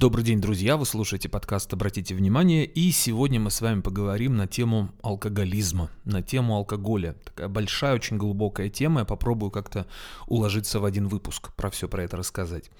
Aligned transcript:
Добрый 0.00 0.24
день, 0.24 0.40
друзья! 0.40 0.76
Вы 0.76 0.86
слушаете 0.86 1.28
подкаст 1.28 1.72
«Обратите 1.72 2.14
внимание» 2.14 2.64
и 2.64 2.92
сегодня 2.92 3.40
мы 3.40 3.50
с 3.50 3.60
вами 3.60 3.80
поговорим 3.80 4.36
на 4.36 4.46
тему 4.46 4.90
алкоголизма, 5.02 5.90
на 6.04 6.22
тему 6.22 6.54
алкоголя. 6.54 7.16
Такая 7.24 7.48
большая, 7.48 7.96
очень 7.96 8.16
глубокая 8.16 8.68
тема, 8.68 9.00
я 9.00 9.04
попробую 9.04 9.50
как-то 9.50 9.88
уложиться 10.28 10.78
в 10.78 10.84
один 10.84 11.08
выпуск, 11.08 11.52
про 11.54 11.68
все 11.70 11.88
про 11.88 12.04
это 12.04 12.16
рассказать. 12.16 12.70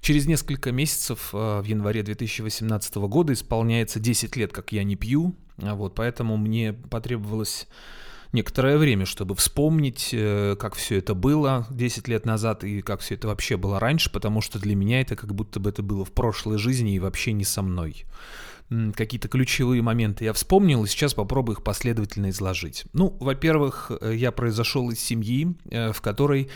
Через 0.00 0.26
несколько 0.26 0.72
месяцев, 0.72 1.30
э, 1.32 1.60
в 1.60 1.64
январе 1.64 2.02
2018 2.02 3.06
года, 3.06 3.34
исполняется 3.34 4.00
10 4.00 4.34
лет, 4.34 4.52
как 4.52 4.72
я 4.72 4.82
не 4.82 4.96
пью, 4.96 5.36
вот, 5.58 5.94
поэтому 5.94 6.36
мне 6.36 6.72
потребовалось 6.72 7.68
некоторое 8.34 8.76
время, 8.76 9.06
чтобы 9.06 9.34
вспомнить, 9.34 10.10
э, 10.12 10.56
как 10.58 10.74
все 10.74 10.98
это 10.98 11.14
было 11.14 11.66
10 11.70 12.08
лет 12.08 12.26
назад 12.26 12.64
и 12.64 12.82
как 12.82 13.00
все 13.00 13.14
это 13.14 13.28
вообще 13.28 13.56
было 13.56 13.80
раньше, 13.80 14.10
потому 14.10 14.42
что 14.42 14.58
для 14.58 14.74
меня 14.74 15.00
это 15.00 15.16
как 15.16 15.34
будто 15.34 15.60
бы 15.60 15.70
это 15.70 15.82
было 15.82 16.04
в 16.04 16.12
прошлой 16.12 16.58
жизни 16.58 16.94
и 16.94 16.98
вообще 16.98 17.32
не 17.32 17.44
со 17.44 17.62
мной. 17.62 18.04
Какие-то 18.94 19.28
ключевые 19.28 19.82
моменты 19.82 20.24
я 20.24 20.32
вспомнил, 20.32 20.84
и 20.84 20.88
сейчас 20.88 21.14
попробую 21.14 21.56
их 21.56 21.62
последовательно 21.62 22.30
изложить. 22.30 22.84
Ну, 22.92 23.16
во-первых, 23.20 23.90
э, 24.00 24.14
я 24.14 24.32
произошел 24.32 24.90
из 24.90 25.00
семьи, 25.00 25.54
э, 25.70 25.92
в 25.92 26.00
которой 26.00 26.50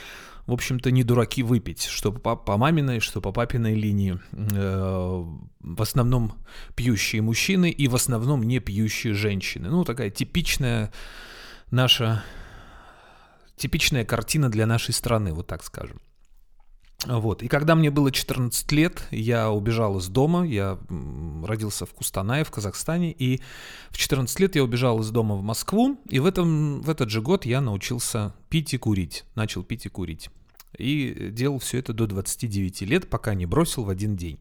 в 0.47 0.53
общем-то, 0.55 0.91
не 0.91 1.05
дураки 1.05 1.43
выпить, 1.43 1.83
что 1.83 2.11
по, 2.11 2.35
по 2.35 2.57
маминой, 2.57 3.01
что 3.01 3.21
по 3.21 3.33
папиной 3.33 3.75
линии. 3.75 4.19
в 4.33 5.83
основном 5.83 6.33
пьющие 6.75 7.21
мужчины 7.21 7.71
и 7.71 7.87
в 7.87 7.95
основном 7.95 8.43
не 8.43 8.59
пьющие 8.59 9.13
женщины. 9.13 9.69
Ну, 9.69 9.85
такая 9.85 10.09
типичная 10.09 10.91
наша 11.71 12.25
типичная 13.57 14.05
картина 14.05 14.51
для 14.51 14.67
нашей 14.67 14.95
страны, 14.95 15.33
вот 15.33 15.47
так 15.47 15.65
скажем. 15.65 16.01
Вот. 17.07 17.43
И 17.45 17.49
когда 17.49 17.77
мне 17.77 17.91
было 17.91 18.11
14 18.11 18.73
лет, 18.73 19.07
я 19.13 19.51
убежал 19.51 19.99
из 19.99 20.09
дома, 20.09 20.45
я 20.45 20.79
родился 21.45 21.87
в 21.87 21.95
Кустанае, 21.95 22.43
в 22.43 22.51
Казахстане, 22.51 23.13
и 23.13 23.41
в 23.91 23.99
14 23.99 24.41
лет 24.41 24.57
я 24.57 24.65
убежал 24.65 25.01
из 25.01 25.11
дома 25.11 25.37
в 25.37 25.43
Москву, 25.43 26.01
и 26.09 26.19
в, 26.19 26.27
этом, 26.27 26.83
в 26.83 26.91
этот 26.91 27.11
же 27.11 27.23
год 27.23 27.47
я 27.47 27.61
научился 27.61 28.35
пить 28.49 28.75
и 28.75 28.79
курить, 28.79 29.25
начал 29.37 29.63
пить 29.63 29.87
и 29.87 29.89
курить. 29.89 30.29
И 30.77 31.31
делал 31.33 31.59
все 31.59 31.79
это 31.79 31.93
до 31.93 32.07
29 32.07 32.83
лет, 32.83 33.09
пока 33.09 33.35
не 33.35 33.47
бросил 33.47 33.85
в 33.85 33.91
один 33.91 34.17
день. 34.17 34.39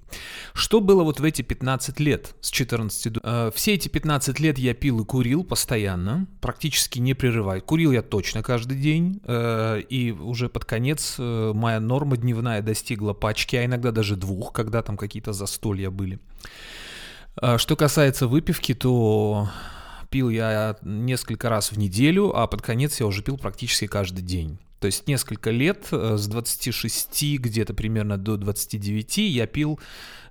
Что 0.53 0.81
было 0.81 1.03
вот 1.03 1.19
в 1.19 1.23
эти 1.23 1.41
15 1.41 1.99
лет, 1.99 2.35
с 2.41 2.51
14 2.51 3.13
до... 3.13 3.21
Э, 3.23 3.51
все 3.55 3.73
эти 3.75 3.87
15 3.87 4.39
лет 4.39 4.57
я 4.57 4.73
пил 4.73 5.01
и 5.01 5.05
курил 5.05 5.43
постоянно, 5.43 6.27
практически 6.41 6.99
не 6.99 7.13
прерывая. 7.13 7.61
Курил 7.61 7.91
я 7.91 8.01
точно 8.01 8.43
каждый 8.43 8.77
день, 8.77 9.21
э, 9.23 9.81
и 9.89 10.11
уже 10.11 10.49
под 10.49 10.65
конец 10.65 11.15
э, 11.17 11.51
моя 11.55 11.79
норма 11.79 12.17
дневная 12.17 12.61
достигла 12.61 13.13
пачки, 13.13 13.55
а 13.55 13.65
иногда 13.65 13.91
даже 13.91 14.15
двух, 14.15 14.51
когда 14.51 14.81
там 14.81 14.97
какие-то 14.97 15.33
застолья 15.33 15.89
были. 15.89 16.19
Что 17.57 17.75
касается 17.75 18.27
выпивки, 18.27 18.73
то 18.73 19.47
пил 20.09 20.29
я 20.29 20.77
несколько 20.81 21.49
раз 21.49 21.71
в 21.71 21.77
неделю, 21.77 22.35
а 22.35 22.47
под 22.47 22.61
конец 22.61 22.99
я 22.99 23.05
уже 23.05 23.21
пил 23.21 23.37
практически 23.37 23.87
каждый 23.87 24.21
день. 24.21 24.59
То 24.79 24.85
есть 24.85 25.07
несколько 25.07 25.49
лет, 25.51 25.87
э, 25.91 26.17
с 26.17 26.27
26 26.27 27.37
где-то 27.37 27.73
примерно 27.73 28.17
до 28.17 28.37
29 28.37 29.17
я 29.17 29.47
пил 29.47 29.79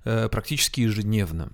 э, 0.05 0.29
практически 0.29 0.81
ежедневно. 0.81 1.51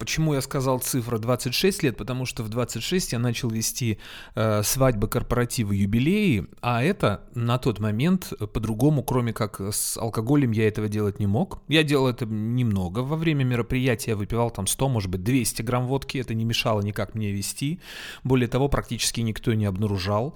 Почему 0.00 0.32
я 0.32 0.40
сказал 0.40 0.78
цифра 0.78 1.18
26 1.18 1.82
лет? 1.82 1.96
Потому 1.98 2.24
что 2.24 2.42
в 2.42 2.48
26 2.48 3.12
я 3.12 3.18
начал 3.18 3.50
вести 3.50 3.98
э, 4.34 4.62
свадьбы, 4.62 5.08
корпоративы, 5.08 5.76
юбилеи, 5.76 6.46
а 6.62 6.82
это 6.82 7.20
на 7.34 7.58
тот 7.58 7.80
момент 7.80 8.32
э, 8.40 8.46
по-другому, 8.46 9.02
кроме 9.02 9.34
как 9.34 9.60
с 9.60 9.98
алкоголем, 9.98 10.52
я 10.52 10.66
этого 10.66 10.88
делать 10.88 11.18
не 11.18 11.26
мог. 11.26 11.58
Я 11.68 11.82
делал 11.82 12.08
это 12.08 12.24
немного. 12.24 13.00
Во 13.00 13.16
время 13.16 13.44
мероприятия 13.44 14.12
я 14.12 14.16
выпивал 14.16 14.50
там 14.50 14.66
100, 14.66 14.88
может 14.88 15.10
быть, 15.10 15.22
200 15.22 15.60
грамм 15.60 15.86
водки. 15.86 16.16
Это 16.16 16.32
не 16.32 16.46
мешало 16.46 16.80
никак 16.80 17.14
мне 17.14 17.30
вести. 17.30 17.78
Более 18.24 18.48
того, 18.48 18.70
практически 18.70 19.20
никто 19.20 19.52
не 19.52 19.66
обнаружал 19.66 20.34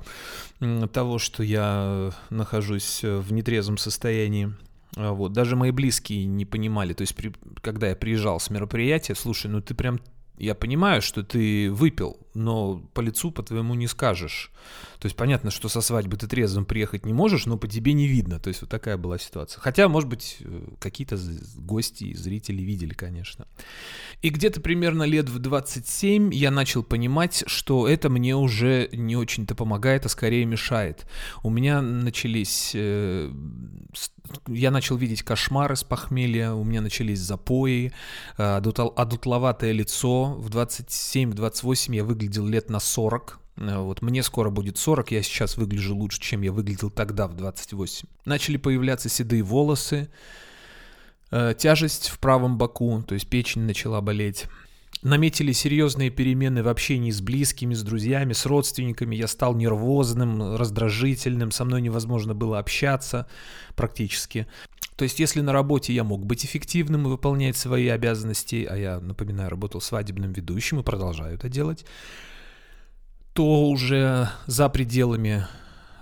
того, 0.93 1.19
что 1.19 1.43
я 1.43 2.13
нахожусь 2.29 3.03
в 3.03 3.33
нетрезвом 3.33 3.79
состоянии. 3.79 4.53
А, 4.97 5.13
вот. 5.13 5.33
Даже 5.33 5.57
мои 5.57 5.71
близкие 5.71 6.27
не 6.27 6.45
понимали. 6.45 6.93
То 6.93 7.03
есть, 7.03 7.15
при, 7.15 7.33
когда 7.61 7.89
я 7.89 7.97
приезжал 7.97 8.41
с 8.41 8.51
мероприятия, 8.51 9.15
слушай, 9.15 9.51
ну 9.51 9.61
ты 9.61 9.75
прям 9.75 10.01
я 10.37 10.55
понимаю, 10.55 11.01
что 11.01 11.23
ты 11.23 11.71
выпил, 11.71 12.19
но 12.35 12.79
по 12.93 13.01
лицу 13.01 13.31
по 13.31 13.43
твоему 13.45 13.75
не 13.75 13.87
скажешь. 13.87 14.51
То 14.99 15.07
есть 15.07 15.17
понятно, 15.17 15.53
что 15.53 15.69
со 15.69 15.81
свадьбы 15.81 16.17
ты 16.17 16.27
трезвым 16.27 16.65
приехать 16.65 17.07
не 17.07 17.13
можешь, 17.13 17.47
но 17.47 17.57
по 17.57 17.69
тебе 17.69 17.93
не 17.93 18.09
видно. 18.09 18.41
То 18.41 18.49
есть 18.49 18.61
вот 18.63 18.71
такая 18.71 18.97
была 18.97 19.19
ситуация. 19.19 19.61
Хотя, 19.61 19.89
может 19.89 20.09
быть, 20.09 20.39
э, 20.41 20.69
какие-то 20.81 21.19
гости 21.57 22.05
и 22.05 22.15
зрители 22.15 22.63
видели, 22.63 22.95
конечно. 22.95 23.47
И 24.23 24.31
где-то 24.31 24.61
примерно 24.61 25.05
лет 25.05 25.29
в 25.29 25.39
27 25.39 26.35
я 26.35 26.51
начал 26.51 26.83
понимать, 26.83 27.45
что 27.47 27.87
это 27.87 28.11
мне 28.11 28.35
уже 28.35 28.89
не 28.93 29.17
очень-то 29.17 29.55
помогает, 29.55 30.05
а 30.05 30.09
скорее 30.09 30.47
мешает. 30.47 31.07
У 31.45 31.51
меня 31.51 31.81
начались 31.81 32.73
э, 32.75 33.31
я 34.49 34.71
начал 34.71 34.97
видеть 34.97 35.23
кошмары 35.23 35.77
с 35.77 35.85
похмелья, 35.85 36.53
у 36.53 36.65
меня 36.65 36.81
начались 36.81 37.21
запои, 37.21 37.93
э, 38.39 38.57
одутловатое 38.97 39.73
лицо. 39.73 40.35
В 40.35 40.49
27-28 40.51 41.95
я 41.95 42.05
выглядел 42.05 42.47
лет 42.47 42.71
на 42.71 42.81
40. 42.81 43.39
Э, 43.57 43.79
вот 43.79 44.03
мне 44.03 44.23
скоро 44.23 44.51
будет 44.51 44.79
40, 44.79 45.13
я 45.13 45.23
сейчас 45.23 45.57
выгляжу 45.57 45.97
лучше, 45.97 46.21
чем 46.21 46.43
я 46.43 46.53
выглядел 46.53 46.91
тогда 46.91 47.27
в 47.27 47.35
28. 47.35 48.09
Начали 48.25 48.57
появляться 48.57 49.09
седые 49.09 49.43
волосы, 49.43 50.09
э, 51.31 51.55
тяжесть 51.57 52.09
в 52.09 52.19
правом 52.19 52.59
боку, 52.59 53.03
то 53.07 53.15
есть 53.15 53.29
печень 53.29 53.63
начала 53.63 54.01
болеть. 54.01 54.47
Наметили 55.05 55.53
серьезные 55.53 56.09
перемены 56.09 56.63
в 56.63 56.69
общении 56.69 57.11
с 57.11 57.21
близкими, 57.21 57.75
с 57.75 57.83
друзьями, 57.83 58.33
с 58.33 58.47
родственниками. 58.47 59.15
Я 59.15 59.29
стал 59.29 59.55
нервозным, 59.55 60.57
раздражительным, 60.57 61.51
со 61.51 61.67
мной 61.67 61.83
невозможно 61.83 62.35
было 62.35 62.59
общаться 62.59 63.27
практически. 63.77 64.47
То 64.97 65.03
есть, 65.03 65.21
если 65.21 65.43
на 65.43 65.53
работе 65.53 65.93
я 65.93 66.05
мог 66.05 66.25
быть 66.25 66.47
эффективным 66.47 67.07
и 67.07 67.11
выполнять 67.11 67.55
свои 67.55 67.89
обязанности, 67.89 68.67
а 68.69 68.79
я, 68.79 68.99
напоминаю, 68.99 69.51
работал 69.51 69.83
свадебным 69.83 70.33
ведущим 70.33 70.81
и 70.81 70.83
продолжаю 70.83 71.35
это 71.35 71.51
делать, 71.51 71.85
то 73.35 73.69
уже 73.69 74.31
за 74.47 74.71
пределами 74.71 75.47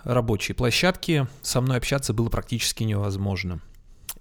рабочей 0.05 0.53
площадки 0.53 1.27
со 1.41 1.61
мной 1.61 1.79
общаться 1.79 2.13
было 2.13 2.29
практически 2.29 2.85
невозможно. 2.85 3.61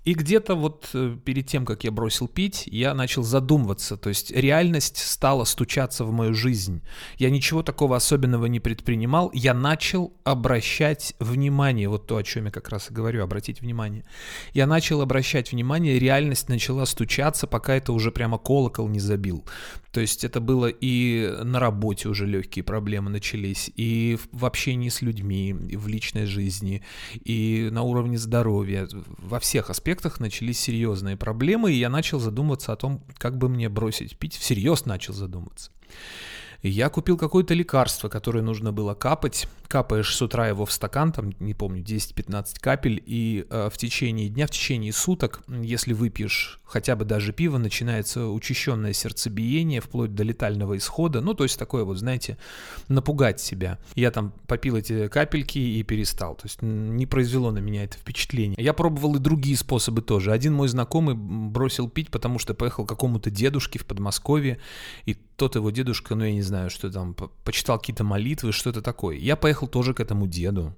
И 0.04 0.16
где-то 0.16 0.56
вот 0.56 0.90
э, 0.94 1.16
перед 1.24 1.46
тем, 1.46 1.64
как 1.64 1.84
я 1.84 1.92
бросил 1.92 2.28
пить, 2.28 2.64
я 2.66 2.96
начал 2.96 3.22
задумываться, 3.22 3.98
то 3.98 4.10
есть 4.10 4.32
реальность 4.32 4.98
стала 4.98 5.44
стучаться 5.44 6.06
в 6.06 6.12
мою 6.12 6.34
жизнь. 6.34 6.82
Я 7.18 7.30
ничего 7.30 7.62
такого 7.62 7.98
особенного 7.98 8.48
не 8.48 8.60
предпринимал, 8.60 9.30
я 9.34 9.54
начал 9.54 10.14
обращать 10.24 11.14
внимание, 11.20 11.88
вот 11.88 12.08
то, 12.08 12.18
о 12.18 12.24
чем 12.24 12.46
я 12.46 12.52
как 12.52 12.70
раз 12.70 12.90
и 12.90 12.94
говорю, 12.94 13.24
обратить 13.24 13.62
внимание. 13.62 14.04
Я 14.54 14.66
начал 14.66 15.02
обращать 15.02 15.52
внимание, 15.52 16.00
реальность 16.00 16.50
начала 16.50 16.88
стучаться, 16.88 17.46
пока 17.46 17.76
это 17.76 17.94
уже 17.94 18.12
прямо 18.12 18.40
колокол 18.40 18.88
не 18.88 19.00
забил. 19.00 19.46
То 19.92 20.00
есть 20.00 20.24
это 20.24 20.40
было 20.40 20.68
и 20.68 21.30
на 21.44 21.60
работе 21.60 22.10
уже 22.10 22.26
легкие 22.26 22.64
проблемы 22.64 23.12
начались, 23.12 23.70
и 23.76 24.18
в 24.32 24.46
общении 24.46 24.90
с 24.90 25.02
людьми, 25.02 25.50
и 25.70 25.76
в 25.76 25.88
личной 25.88 26.26
жизни, 26.26 26.82
и 27.24 27.70
на 27.72 27.84
уровне 27.84 28.18
здоровья. 28.18 28.88
Во 29.18 29.40
всех 29.40 29.70
аспектах 29.70 29.91
начались 30.20 30.60
серьезные 30.60 31.18
проблемы, 31.18 31.72
и 31.72 31.76
я 31.76 31.90
начал 31.90 32.20
задумываться 32.20 32.72
о 32.74 32.76
том, 32.76 33.04
как 33.18 33.38
бы 33.38 33.50
мне 33.50 33.70
бросить 33.70 34.18
пить. 34.18 34.36
Всерьез 34.36 34.86
начал 34.86 35.14
задумываться. 35.14 35.72
Я 36.64 36.90
купил 36.90 37.18
какое-то 37.18 37.54
лекарство, 37.54 38.08
которое 38.08 38.42
нужно 38.42 38.72
было 38.72 38.94
капать. 38.94 39.48
Капаешь 39.68 40.16
с 40.16 40.22
утра 40.22 40.48
его 40.48 40.66
в 40.66 40.72
стакан, 40.72 41.12
там, 41.12 41.34
не 41.40 41.54
помню, 41.54 41.82
10-15 41.82 42.60
капель, 42.60 43.02
и 43.06 43.46
э, 43.50 43.70
в 43.72 43.78
течение 43.78 44.30
дня, 44.30 44.46
в 44.46 44.52
течение 44.52 44.92
суток, 44.92 45.42
если 45.48 45.94
выпьешь 45.94 46.60
хотя 46.72 46.96
бы 46.96 47.04
даже 47.04 47.34
пиво, 47.34 47.58
начинается 47.58 48.28
учащенное 48.28 48.94
сердцебиение, 48.94 49.82
вплоть 49.82 50.16
до 50.16 50.24
летального 50.24 50.78
исхода. 50.78 51.20
Ну, 51.20 51.34
то 51.34 51.44
есть 51.44 51.60
такое 51.60 51.84
вот, 51.84 51.98
знаете, 51.98 52.38
напугать 52.88 53.42
себя. 53.42 53.78
Я 53.96 54.12
там 54.12 54.34
попил 54.48 54.78
эти 54.78 55.08
капельки 55.08 55.60
и 55.60 55.84
перестал. 55.84 56.36
То 56.36 56.44
есть 56.46 56.62
не 56.62 57.06
произвело 57.06 57.52
на 57.52 57.60
меня 57.60 57.84
это 57.84 57.98
впечатление. 57.98 58.56
Я 58.58 58.74
пробовал 58.74 59.16
и 59.16 59.20
другие 59.20 59.58
способы 59.58 60.02
тоже. 60.02 60.32
Один 60.32 60.54
мой 60.54 60.70
знакомый 60.70 61.16
бросил 61.16 61.90
пить, 61.90 62.10
потому 62.10 62.40
что 62.40 62.54
поехал 62.54 62.86
к 62.86 62.90
какому-то 62.90 63.30
дедушке 63.30 63.80
в 63.80 63.86
Подмосковье, 63.86 64.60
и 65.06 65.18
тот 65.42 65.56
его 65.56 65.72
дедушка, 65.72 66.14
ну 66.14 66.24
я 66.24 66.34
не 66.34 66.44
знаю, 66.44 66.70
что 66.70 66.92
там, 66.92 67.16
почитал 67.44 67.80
какие-то 67.80 68.04
молитвы, 68.04 68.52
что-то 68.52 68.84
такое. 68.84 69.18
Я 69.18 69.36
поехал 69.36 69.68
тоже 69.68 69.96
к 69.96 70.00
этому 70.00 70.28
деду, 70.28 70.76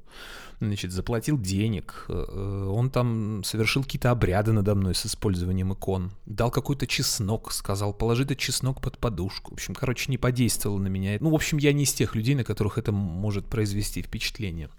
значит, 0.62 0.94
заплатил 0.94 1.38
денег, 1.38 2.06
э, 2.08 2.14
э, 2.14 2.68
он 2.72 2.90
там 2.90 3.44
совершил 3.44 3.84
какие-то 3.84 4.10
обряды 4.12 4.54
надо 4.54 4.74
мной 4.76 4.96
с 4.96 5.06
использованием 5.06 5.74
икон, 5.74 6.14
дал 6.26 6.50
какой-то 6.50 6.88
чеснок, 6.88 7.52
сказал, 7.52 7.94
положи 7.94 8.24
этот 8.24 8.38
чеснок 8.38 8.80
под 8.80 8.98
подушку. 9.00 9.52
В 9.52 9.56
общем, 9.56 9.76
короче, 9.76 10.10
не 10.10 10.18
подействовало 10.18 10.80
на 10.80 10.88
меня. 10.88 11.18
Ну, 11.20 11.30
в 11.30 11.36
общем, 11.36 11.58
я 11.58 11.74
не 11.74 11.84
из 11.84 11.92
тех 11.92 12.16
людей, 12.16 12.34
на 12.34 12.46
которых 12.46 12.78
это 12.78 12.94
может 12.94 13.46
произвести 13.48 14.02
впечатление. 14.02 14.70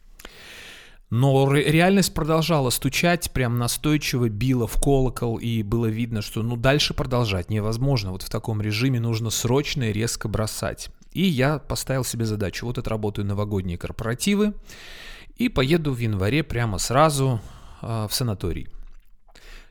Но 1.16 1.48
реальность 1.52 2.12
продолжала 2.12 2.70
стучать, 2.70 3.30
прям 3.30 3.56
настойчиво 3.56 4.28
била 4.28 4.66
в 4.66 4.80
колокол, 4.80 5.36
и 5.36 5.62
было 5.62 5.86
видно, 5.86 6.22
что 6.22 6.42
ну 6.42 6.56
дальше 6.56 6.92
продолжать 6.92 7.50
невозможно. 7.50 8.10
Вот 8.10 8.22
в 8.22 8.28
таком 8.28 8.60
режиме 8.60 8.98
нужно 8.98 9.30
срочно 9.30 9.84
и 9.84 9.92
резко 9.92 10.26
бросать. 10.26 10.88
И 11.12 11.22
я 11.22 11.60
поставил 11.60 12.02
себе 12.02 12.24
задачу, 12.24 12.66
вот 12.66 12.78
отработаю 12.78 13.28
новогодние 13.28 13.78
корпоративы 13.78 14.54
и 15.36 15.48
поеду 15.48 15.92
в 15.92 15.98
январе 15.98 16.42
прямо 16.42 16.78
сразу 16.78 17.40
э, 17.80 18.08
в 18.10 18.12
санаторий. 18.12 18.66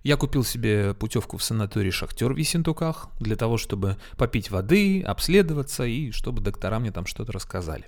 Я 0.03 0.17
купил 0.17 0.44
себе 0.44 0.94
путевку 0.94 1.38
в 1.38 1.44
санаторий 1.44 1.89
«Шахтер» 1.89 2.33
в 2.33 2.38
Ессентуках 2.38 3.07
для 3.21 3.38
того, 3.38 3.57
чтобы 3.57 3.95
попить 4.17 4.51
воды, 4.51 5.01
обследоваться 5.01 5.85
и 5.85 6.11
чтобы 6.11 6.41
доктора 6.41 6.79
мне 6.79 6.91
там 6.91 7.05
что-то 7.05 7.31
рассказали. 7.31 7.85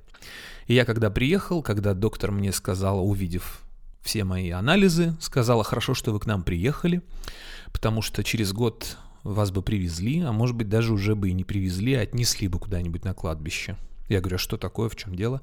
И 0.67 0.73
я 0.73 0.85
когда 0.85 1.09
приехал, 1.09 1.61
когда 1.61 1.93
доктор 1.93 2.31
мне 2.31 2.53
сказал, 2.53 3.05
увидев 3.05 3.61
все 4.01 4.23
мои 4.23 4.49
анализы, 4.51 5.13
сказала, 5.19 5.65
хорошо, 5.65 5.93
что 5.93 6.13
вы 6.13 6.19
к 6.19 6.25
нам 6.25 6.43
приехали, 6.43 7.01
потому 7.73 8.01
что 8.01 8.23
через 8.23 8.53
год 8.53 8.97
вас 9.23 9.51
бы 9.51 9.61
привезли, 9.61 10.21
а 10.21 10.31
может 10.31 10.55
быть 10.55 10.69
даже 10.69 10.93
уже 10.93 11.15
бы 11.15 11.29
и 11.29 11.33
не 11.33 11.43
привезли, 11.43 11.95
а 11.95 12.01
отнесли 12.01 12.47
бы 12.47 12.59
куда-нибудь 12.59 13.03
на 13.03 13.13
кладбище. 13.13 13.75
Я 14.07 14.19
говорю, 14.19 14.35
а 14.35 14.39
что 14.39 14.57
такое, 14.57 14.89
в 14.89 14.95
чем 14.95 15.15
дело? 15.15 15.41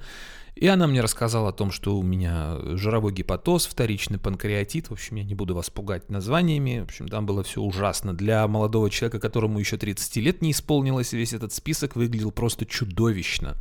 И 0.55 0.67
она 0.67 0.87
мне 0.87 1.01
рассказала 1.01 1.49
о 1.49 1.53
том, 1.53 1.71
что 1.71 1.97
у 1.97 2.03
меня 2.03 2.59
жировой 2.77 3.13
гепатоз, 3.13 3.67
вторичный 3.67 4.19
панкреатит. 4.19 4.89
В 4.89 4.93
общем, 4.93 5.17
я 5.17 5.25
не 5.25 5.35
буду 5.35 5.55
вас 5.55 5.71
пугать 5.71 6.11
названиями. 6.11 6.81
В 6.81 6.85
общем, 6.85 7.09
там 7.09 7.25
было 7.25 7.43
все 7.43 7.63
ужасно. 7.63 8.13
Для 8.13 8.47
молодого 8.47 8.91
человека, 8.91 9.19
которому 9.19 9.59
еще 9.59 9.79
30 9.79 10.17
лет 10.17 10.43
не 10.43 10.51
исполнилось, 10.51 11.13
весь 11.13 11.33
этот 11.33 11.53
список 11.53 11.97
выглядел 11.97 12.31
просто 12.33 12.67
чудовищно. 12.67 13.57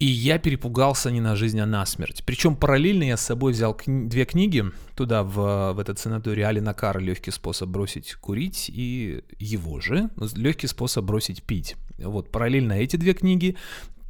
И 0.00 0.06
я 0.06 0.38
перепугался 0.38 1.12
не 1.12 1.20
на 1.20 1.36
жизнь, 1.36 1.60
а 1.60 1.66
на 1.66 1.86
смерть. 1.86 2.24
Причем 2.26 2.56
параллельно 2.56 3.04
я 3.04 3.16
с 3.16 3.20
собой 3.20 3.52
взял 3.52 3.72
кни- 3.72 4.08
две 4.08 4.24
книги 4.24 4.64
туда, 4.96 5.22
в, 5.22 5.72
в 5.72 5.78
этот 5.78 6.00
санаторий 6.00 6.44
Алина 6.44 6.74
Кара 6.74 6.98
«Легкий 6.98 7.30
способ 7.30 7.68
бросить 7.68 8.14
курить» 8.14 8.68
и 8.68 9.22
его 9.38 9.80
же 9.80 10.10
«Легкий 10.34 10.66
способ 10.66 11.04
бросить 11.04 11.44
пить». 11.44 11.76
Вот 11.98 12.32
параллельно 12.32 12.72
эти 12.72 12.96
две 12.96 13.14
книги 13.14 13.56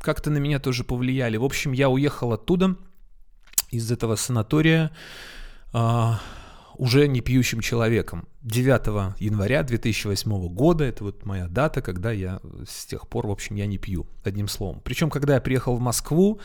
как-то 0.04 0.30
на 0.30 0.38
меня 0.38 0.60
тоже 0.60 0.84
повлияли. 0.84 1.36
В 1.38 1.44
общем, 1.44 1.72
я 1.72 1.88
уехал 1.88 2.32
оттуда, 2.32 2.76
из 3.70 3.90
этого 3.90 4.16
санатория, 4.16 4.92
а, 5.72 6.20
уже 6.76 7.08
не 7.08 7.20
пьющим 7.20 7.60
человеком. 7.60 8.28
9 8.42 9.18
января 9.18 9.62
2008 9.62 10.48
года, 10.48 10.84
это 10.84 11.04
вот 11.04 11.24
моя 11.24 11.48
дата, 11.48 11.80
когда 11.82 12.12
я 12.12 12.40
с 12.68 12.86
тех 12.86 13.08
пор, 13.08 13.26
в 13.26 13.30
общем, 13.30 13.56
я 13.56 13.66
не 13.66 13.78
пью, 13.78 14.06
одним 14.22 14.48
словом. 14.48 14.80
Причем, 14.84 15.10
когда 15.10 15.34
я 15.34 15.40
приехал 15.40 15.76
в 15.76 15.80
Москву, 15.80 16.40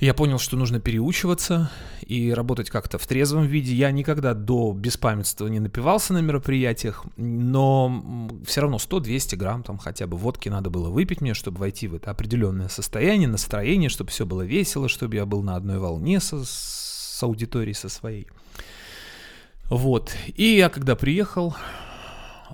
я 0.00 0.14
понял, 0.14 0.38
что 0.38 0.56
нужно 0.56 0.80
переучиваться 0.80 1.70
и 2.06 2.32
работать 2.32 2.70
как-то 2.70 2.98
в 2.98 3.06
трезвом 3.06 3.46
виде. 3.46 3.74
Я 3.74 3.90
никогда 3.90 4.32
до 4.32 4.72
беспамятства 4.72 5.46
не 5.46 5.60
напивался 5.60 6.14
на 6.14 6.18
мероприятиях, 6.18 7.04
но 7.16 8.30
все 8.46 8.62
равно 8.62 8.78
100-200 8.78 9.36
грамм 9.36 9.62
там 9.62 9.76
хотя 9.76 10.06
бы 10.06 10.16
водки 10.16 10.48
надо 10.48 10.70
было 10.70 10.88
выпить 10.88 11.20
мне, 11.20 11.34
чтобы 11.34 11.58
войти 11.58 11.86
в 11.86 11.94
это 11.94 12.10
определенное 12.10 12.68
состояние, 12.68 13.28
настроение, 13.28 13.90
чтобы 13.90 14.10
все 14.10 14.24
было 14.24 14.42
весело, 14.42 14.88
чтобы 14.88 15.16
я 15.16 15.26
был 15.26 15.42
на 15.42 15.54
одной 15.54 15.78
волне 15.78 16.18
со, 16.20 16.44
с 16.44 17.22
аудиторией 17.22 17.74
со 17.74 17.90
своей. 17.90 18.26
Вот. 19.68 20.12
И 20.34 20.56
я 20.56 20.70
когда 20.70 20.96
приехал, 20.96 21.54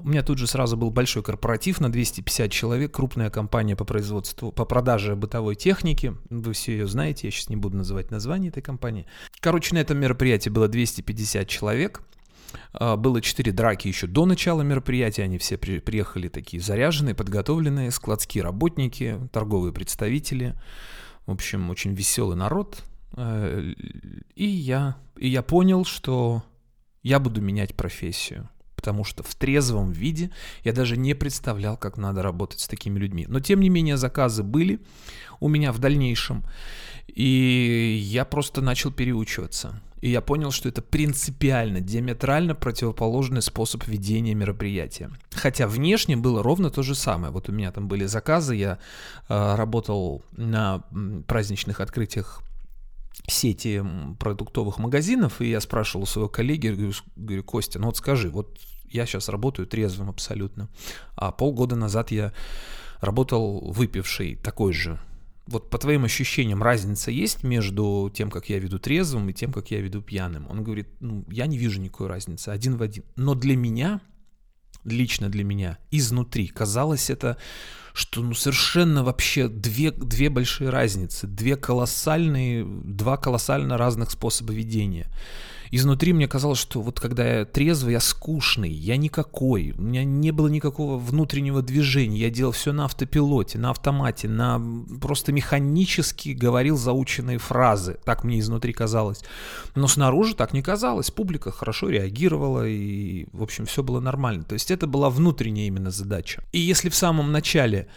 у 0.03 0.09
меня 0.09 0.23
тут 0.23 0.39
же 0.39 0.47
сразу 0.47 0.77
был 0.77 0.91
большой 0.91 1.23
корпоратив 1.23 1.81
на 1.81 1.91
250 1.91 2.51
человек, 2.51 2.93
крупная 2.93 3.31
компания 3.31 3.77
по 3.77 3.85
производству, 3.85 4.53
по 4.53 4.65
продаже 4.65 5.17
бытовой 5.17 5.55
техники. 5.55 6.15
Вы 6.31 6.53
все 6.53 6.73
ее 6.73 6.87
знаете, 6.87 7.27
я 7.27 7.31
сейчас 7.31 7.49
не 7.49 7.57
буду 7.57 7.77
называть 7.77 8.11
название 8.11 8.51
этой 8.51 8.63
компании. 8.63 9.07
Короче, 9.41 9.75
на 9.75 9.79
этом 9.79 9.99
мероприятии 9.99 10.51
было 10.51 10.69
250 10.69 11.49
человек. 11.49 12.03
А, 12.73 12.97
было 12.97 13.21
четыре 13.21 13.53
драки 13.53 13.89
еще 13.89 14.07
до 14.07 14.27
начала 14.27 14.63
мероприятия, 14.63 15.23
они 15.23 15.39
все 15.39 15.57
при, 15.57 15.79
приехали 15.79 16.29
такие 16.29 16.63
заряженные, 16.63 17.15
подготовленные, 17.15 17.91
складские 17.91 18.45
работники, 18.45 19.19
торговые 19.33 19.73
представители. 19.73 20.55
В 21.27 21.33
общем, 21.33 21.71
очень 21.71 21.95
веселый 21.95 22.37
народ. 22.37 22.83
Э, 23.17 23.73
и 24.35 24.47
я, 24.47 24.97
и 25.17 25.29
я 25.29 25.43
понял, 25.43 25.85
что 25.85 26.45
я 27.03 27.19
буду 27.19 27.41
менять 27.41 27.75
профессию 27.75 28.49
потому 28.87 29.03
что 29.03 29.25
в 29.25 29.35
трезвом 29.35 29.91
виде 29.91 30.31
я 30.63 30.73
даже 30.73 30.97
не 30.97 31.15
представлял, 31.15 31.77
как 31.77 31.97
надо 31.97 32.23
работать 32.23 32.61
с 32.61 32.69
такими 32.69 33.01
людьми. 33.01 33.27
Но 33.29 33.41
тем 33.41 33.59
не 33.59 33.69
менее 33.69 33.97
заказы 33.97 34.45
были 34.45 34.79
у 35.41 35.49
меня 35.49 35.73
в 35.73 35.81
дальнейшем, 35.81 36.45
и 37.09 37.99
я 38.01 38.25
просто 38.25 38.61
начал 38.61 38.93
переучиваться. 38.93 39.83
И 40.03 40.11
я 40.11 40.21
понял, 40.21 40.53
что 40.53 40.69
это 40.69 40.83
принципиально, 40.83 41.81
диаметрально 41.81 42.55
противоположный 42.55 43.43
способ 43.43 43.89
ведения 43.89 44.35
мероприятия. 44.35 45.11
Хотя 45.33 45.67
внешне 45.67 46.17
было 46.17 46.41
ровно 46.45 46.71
то 46.71 46.83
же 46.83 46.95
самое. 46.95 47.33
Вот 47.33 47.49
у 47.49 47.53
меня 47.53 47.73
там 47.73 47.89
были 47.89 48.07
заказы, 48.07 48.55
я 48.55 48.79
э, 49.29 49.55
работал 49.57 50.23
на 50.37 50.85
праздничных 51.27 51.81
открытиях 51.81 52.41
сети 53.27 53.83
продуктовых 54.19 54.79
магазинов, 54.79 55.41
и 55.41 55.51
я 55.51 55.61
спрашивал 55.61 56.05
у 56.05 56.07
своего 56.07 56.29
коллеги, 56.29 56.93
говорю, 57.17 57.43
Костя, 57.45 57.79
ну 57.79 57.87
вот 57.87 57.97
скажи, 57.97 58.31
вот 58.31 58.59
я 58.91 59.07
сейчас 59.07 59.29
работаю 59.29 59.67
трезвым 59.67 60.11
абсолютно. 60.11 60.69
А 61.15 61.33
полгода 61.33 61.77
назад 61.77 62.11
я 62.11 62.33
работал 63.01 63.61
выпивший, 63.73 64.37
такой 64.37 64.73
же. 64.73 64.99
Вот 65.47 65.71
по 65.71 65.79
твоим 65.79 66.05
ощущениям 66.05 66.63
разница 66.63 67.11
есть 67.11 67.45
между 67.45 68.11
тем, 68.13 68.31
как 68.31 68.49
я 68.49 68.59
веду 68.59 68.79
трезвым 68.79 69.29
и 69.29 69.33
тем, 69.33 69.53
как 69.53 69.71
я 69.71 69.81
веду 69.81 70.03
пьяным? 70.03 70.49
Он 70.51 70.65
говорит, 70.65 70.89
ну, 71.01 71.25
я 71.31 71.47
не 71.47 71.57
вижу 71.57 71.81
никакой 71.81 72.09
разницы, 72.09 72.49
один 72.49 72.77
в 72.77 72.83
один. 72.83 73.05
Но 73.15 73.37
для 73.37 73.57
меня, 73.57 74.01
лично 74.83 75.29
для 75.29 75.45
меня, 75.45 75.79
изнутри 75.93 76.49
казалось 76.49 77.11
это, 77.11 77.37
что 77.93 78.23
ну 78.23 78.35
совершенно 78.35 79.05
вообще 79.05 79.49
две, 79.49 79.93
две 79.93 80.31
большие 80.31 80.71
разницы, 80.71 81.29
две 81.29 81.57
колоссальные, 81.57 82.65
два 82.67 83.17
колоссально 83.17 83.79
разных 83.79 84.11
способа 84.11 84.53
ведения 84.53 85.09
изнутри 85.71 86.13
мне 86.13 86.29
казалось, 86.29 86.59
что 86.59 86.81
вот 86.81 87.01
когда 87.01 87.39
я 87.39 87.45
трезвый, 87.45 87.93
я 87.93 88.01
скучный, 88.01 88.71
я 88.71 88.97
никакой, 88.97 89.75
у 89.77 89.83
меня 89.83 90.05
не 90.05 90.31
было 90.31 90.49
никакого 90.49 90.99
внутреннего 90.99 91.63
движения, 91.63 92.19
я 92.19 92.31
делал 92.31 92.53
все 92.53 92.73
на 92.73 92.85
автопилоте, 92.85 93.59
на 93.59 93.71
автомате, 93.71 94.29
на 94.29 94.61
просто 95.01 95.33
механически 95.33 96.31
говорил 96.31 96.77
заученные 96.77 97.39
фразы, 97.39 97.99
так 98.05 98.25
мне 98.25 98.41
изнутри 98.41 98.73
казалось. 98.73 99.23
Но 99.75 99.89
снаружи 99.89 100.35
так 100.35 100.53
не 100.53 100.63
казалось, 100.63 101.11
публика 101.11 101.51
хорошо 101.51 101.89
реагировала 101.89 102.67
и, 102.67 103.27
в 103.33 103.43
общем, 103.43 103.67
все 103.67 103.83
было 103.83 104.01
нормально. 104.01 104.45
То 104.45 104.55
есть 104.55 104.71
это 104.71 104.87
была 104.87 105.11
внутренняя 105.11 105.67
именно 105.67 105.91
задача. 105.91 106.43
И 106.53 106.59
если 106.59 106.89
в 106.89 106.95
самом 106.95 107.33
начале 107.33 107.89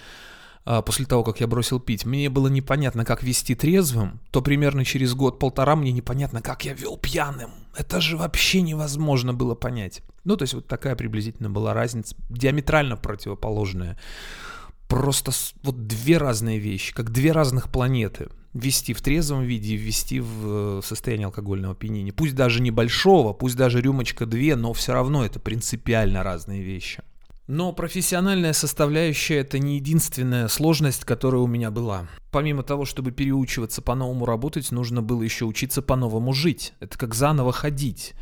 после 0.85 1.05
того, 1.05 1.23
как 1.23 1.39
я 1.39 1.47
бросил 1.47 1.79
пить, 1.79 2.05
мне 2.05 2.29
было 2.29 2.47
непонятно, 2.47 3.03
как 3.03 3.23
вести 3.23 3.55
трезвым, 3.55 4.19
то 4.29 4.43
примерно 4.43 4.85
через 4.85 5.15
год-полтора 5.15 5.75
мне 5.75 5.91
непонятно, 5.91 6.43
как 6.43 6.63
я 6.63 6.73
вел 6.73 6.95
пьяным. 6.95 7.49
Это 7.75 7.99
же 7.99 8.17
вообще 8.17 8.61
невозможно 8.61 9.33
было 9.33 9.55
понять. 9.55 10.03
Ну, 10.25 10.37
то 10.37 10.43
есть 10.43 10.53
вот 10.53 10.67
такая 10.67 10.95
приблизительно 10.95 11.49
была 11.49 11.73
разница, 11.73 12.15
диаметрально 12.29 12.97
противоположная. 12.97 13.97
Просто 14.87 15.31
вот 15.63 15.87
две 15.87 16.19
разные 16.19 16.59
вещи, 16.59 16.93
как 16.93 17.11
две 17.11 17.31
разных 17.31 17.69
планеты. 17.69 18.29
Вести 18.53 18.93
в 18.93 19.01
трезвом 19.01 19.43
виде 19.43 19.73
и 19.73 19.77
ввести 19.77 20.19
в 20.19 20.79
э, 20.79 20.81
состояние 20.83 21.25
алкогольного 21.27 21.73
опьянения. 21.73 22.13
Пусть 22.13 22.35
даже 22.35 22.61
небольшого, 22.61 23.33
пусть 23.33 23.55
даже 23.55 23.81
рюмочка 23.81 24.27
две, 24.27 24.55
но 24.55 24.73
все 24.73 24.93
равно 24.93 25.25
это 25.25 25.39
принципиально 25.39 26.21
разные 26.21 26.61
вещи. 26.61 27.01
Но 27.49 27.73
профессиональная 27.73 28.53
составляющая– 28.53 29.37
это 29.39 29.57
не 29.57 29.77
единственная 29.77 30.47
сложность, 30.49 31.03
которая 31.03 31.41
у 31.41 31.47
меня 31.47 31.71
была. 31.71 32.05
Помимо 32.29 32.61
того, 32.61 32.85
чтобы 32.85 33.09
переучиваться 33.09 33.81
по-новому 33.81 34.27
работать, 34.27 34.71
нужно 34.71 35.01
было 35.01 35.23
еще 35.23 35.45
учиться 35.45 35.81
по-новому 35.81 36.31
жить. 36.31 36.73
Это 36.79 36.95
как 36.95 37.15
заново 37.15 37.51
ходить 37.51 38.13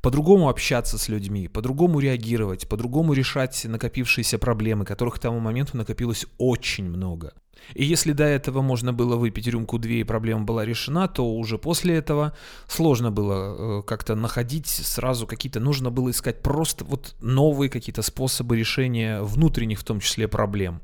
по-другому 0.00 0.48
общаться 0.48 0.98
с 0.98 1.08
людьми, 1.08 1.46
по-другому 1.46 2.00
реагировать, 2.00 2.68
по-другому 2.68 3.12
решать 3.12 3.64
накопившиеся 3.64 4.40
проблемы, 4.40 4.84
которых 4.84 5.14
к 5.14 5.18
тому 5.20 5.38
моменту 5.38 5.76
накопилось 5.76 6.26
очень 6.38 6.90
много. 6.90 7.34
И 7.74 7.84
если 7.84 8.12
до 8.12 8.24
этого 8.24 8.62
можно 8.62 8.92
было 8.92 9.16
выпить 9.16 9.46
рюмку-две 9.46 10.00
и 10.00 10.04
проблема 10.04 10.44
была 10.44 10.64
решена, 10.64 11.08
то 11.08 11.28
уже 11.34 11.58
после 11.58 11.96
этого 11.96 12.36
сложно 12.66 13.10
было 13.10 13.80
э, 13.80 13.82
как-то 13.82 14.14
находить 14.14 14.68
сразу 14.68 15.26
какие-то, 15.26 15.60
нужно 15.60 15.90
было 15.90 16.10
искать 16.10 16.42
просто 16.42 16.84
вот 16.84 17.14
новые 17.20 17.70
какие-то 17.70 18.02
способы 18.02 18.56
решения 18.56 19.22
внутренних 19.22 19.80
в 19.80 19.84
том 19.84 20.00
числе 20.00 20.28
проблем 20.28 20.82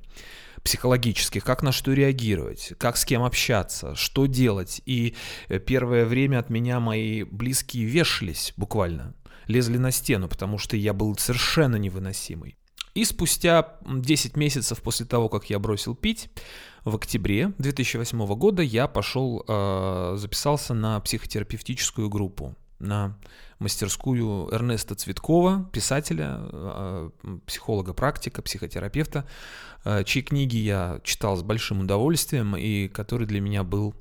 психологических, 0.62 1.44
как 1.44 1.62
на 1.62 1.72
что 1.72 1.92
реагировать, 1.92 2.72
как 2.78 2.96
с 2.96 3.04
кем 3.04 3.22
общаться, 3.22 3.94
что 3.94 4.26
делать. 4.26 4.82
И 4.86 5.14
э, 5.48 5.58
первое 5.58 6.04
время 6.04 6.38
от 6.38 6.50
меня 6.50 6.80
мои 6.80 7.22
близкие 7.22 7.84
вешались 7.84 8.52
буквально, 8.56 9.14
лезли 9.46 9.78
на 9.78 9.90
стену, 9.90 10.28
потому 10.28 10.58
что 10.58 10.76
я 10.76 10.92
был 10.92 11.16
совершенно 11.16 11.76
невыносимый. 11.76 12.56
И 12.98 13.04
спустя 13.04 13.76
10 13.86 14.36
месяцев 14.36 14.82
после 14.82 15.06
того, 15.06 15.28
как 15.28 15.48
я 15.50 15.60
бросил 15.60 15.94
пить, 15.94 16.30
в 16.82 16.96
октябре 16.96 17.52
2008 17.58 18.26
года 18.34 18.60
я 18.60 18.88
пошел, 18.88 19.44
э, 19.46 20.14
записался 20.16 20.74
на 20.74 20.98
психотерапевтическую 20.98 22.08
группу, 22.08 22.56
на 22.80 23.16
мастерскую 23.60 24.52
Эрнеста 24.52 24.96
Цветкова, 24.96 25.70
писателя, 25.72 26.40
э, 26.40 27.10
психолога-практика, 27.46 28.42
психотерапевта, 28.42 29.28
э, 29.84 30.02
чьи 30.02 30.20
книги 30.20 30.56
я 30.56 31.00
читал 31.04 31.36
с 31.36 31.44
большим 31.44 31.82
удовольствием 31.82 32.56
и 32.56 32.88
который 32.88 33.28
для 33.28 33.40
меня 33.40 33.62
был 33.62 33.94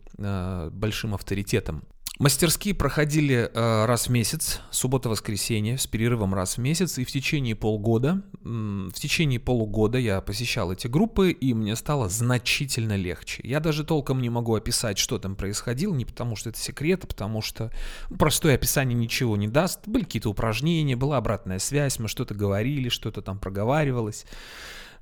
большим 0.71 1.13
авторитетом. 1.13 1.83
Мастерские 2.19 2.73
проходили 2.73 3.47
э, 3.53 3.85
раз 3.85 4.07
в 4.07 4.09
месяц, 4.09 4.61
суббота-воскресенье, 4.71 5.77
с 5.77 5.85
перерывом 5.85 6.33
раз 6.33 6.57
в 6.57 6.57
месяц, 6.57 6.97
и 6.97 7.05
в 7.05 7.11
течение 7.11 7.55
полгода, 7.55 8.23
в 8.41 8.93
течение 8.93 9.39
полугода 9.39 9.99
я 9.99 10.19
посещал 10.21 10.71
эти 10.71 10.87
группы, 10.87 11.29
и 11.29 11.53
мне 11.53 11.75
стало 11.75 12.09
значительно 12.09 12.95
легче. 12.95 13.41
Я 13.43 13.59
даже 13.59 13.83
толком 13.83 14.19
не 14.19 14.31
могу 14.31 14.55
описать, 14.55 14.97
что 14.97 15.19
там 15.19 15.35
происходило, 15.35 15.93
не 15.93 16.05
потому 16.05 16.35
что 16.35 16.49
это 16.49 16.57
секрет, 16.57 17.03
а 17.03 17.07
потому 17.07 17.43
что 17.43 17.71
простое 18.17 18.55
описание 18.55 18.97
ничего 18.97 19.37
не 19.37 19.47
даст. 19.47 19.81
Были 19.85 20.03
какие-то 20.03 20.31
упражнения, 20.31 20.95
была 20.95 21.17
обратная 21.17 21.59
связь, 21.59 21.99
мы 21.99 22.07
что-то 22.07 22.33
говорили, 22.33 22.89
что-то 22.89 23.21
там 23.21 23.37
проговаривалось. 23.37 24.25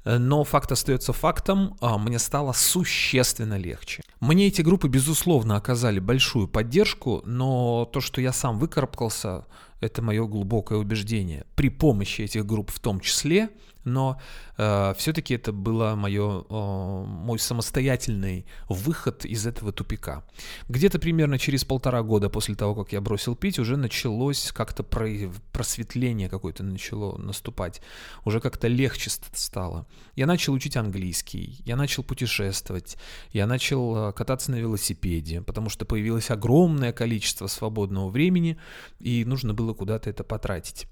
Но 0.05 0.43
факт 0.43 0.71
остается 0.71 1.13
фактом, 1.13 1.75
а, 1.81 1.97
мне 1.97 2.19
стало 2.19 2.53
существенно 2.53 3.57
легче. 3.57 4.03
Мне 4.19 4.47
эти 4.47 4.61
группы, 4.61 4.87
безусловно, 4.87 5.55
оказали 5.55 5.99
большую 5.99 6.47
поддержку, 6.47 7.23
но 7.25 7.85
то, 7.91 8.01
что 8.01 8.21
я 8.21 8.31
сам 8.31 8.59
выкарабкался, 8.59 9.45
это 9.81 10.01
мое 10.03 10.25
глубокое 10.27 10.77
убеждение. 10.77 11.45
При 11.55 11.69
помощи 11.69 12.21
этих 12.21 12.45
групп 12.45 12.71
в 12.71 12.79
том 12.79 12.99
числе, 12.99 13.49
но 13.85 14.19
э, 14.57 14.93
все-таки 14.97 15.35
это 15.35 15.53
было 15.53 15.95
мое, 15.95 16.43
э, 16.49 17.03
мой 17.05 17.39
самостоятельный 17.39 18.45
выход 18.67 19.25
из 19.25 19.45
этого 19.45 19.71
тупика. 19.71 20.23
Где-то 20.67 20.99
примерно 20.99 21.39
через 21.39 21.63
полтора 21.63 22.01
года 22.03 22.29
после 22.29 22.55
того, 22.55 22.75
как 22.75 22.93
я 22.93 23.01
бросил 23.01 23.35
пить, 23.35 23.59
уже 23.59 23.77
началось 23.77 24.51
как-то 24.51 24.83
про, 24.83 25.07
просветление 25.51 26.29
какое-то 26.29 26.63
начало 26.63 27.17
наступать. 27.17 27.81
Уже 28.25 28.39
как-то 28.39 28.67
легче 28.67 29.09
стало. 29.09 29.87
Я 30.15 30.25
начал 30.25 30.53
учить 30.53 30.75
английский, 30.77 31.61
я 31.65 31.75
начал 31.75 32.03
путешествовать, 32.03 32.97
я 33.31 33.45
начал 33.47 34.09
э, 34.09 34.13
кататься 34.13 34.51
на 34.51 34.55
велосипеде, 34.55 35.41
потому 35.41 35.69
что 35.69 35.85
появилось 35.85 36.31
огромное 36.31 36.91
количество 36.91 37.47
свободного 37.47 38.09
времени, 38.09 38.57
и 38.99 39.23
нужно 39.25 39.53
было 39.53 39.73
куда-то 39.73 40.09
это 40.09 40.23
потратить. 40.23 40.87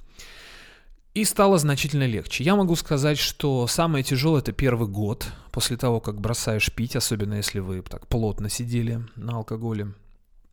И 1.14 1.26
стало 1.26 1.60
значительно 1.60 2.08
легче. 2.08 2.44
Я 2.44 2.56
могу 2.56 2.76
сказать, 2.76 3.20
что 3.20 3.68
самое 3.68 4.04
тяжелое 4.04 4.42
это 4.42 4.52
первый 4.52 4.88
год 4.88 5.28
после 5.52 5.78
того, 5.78 6.00
как 6.00 6.20
бросаешь 6.20 6.72
пить, 6.74 6.96
особенно 6.96 7.36
если 7.36 7.60
вы 7.60 7.84
так 7.84 8.08
плотно 8.08 8.50
сидели 8.50 9.00
на 9.16 9.38
алкоголе. 9.38 9.94